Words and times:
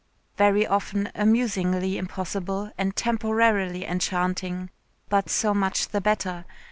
Very 0.35 0.65
often 0.65 1.11
amusingly 1.13 1.95
impossible 1.99 2.71
and 2.75 2.95
temporarily 2.95 3.85
enchanting, 3.85 4.71
but 5.09 5.29
so 5.29 5.53
much 5.53 5.89
the 5.89 6.01
better. 6.01 6.43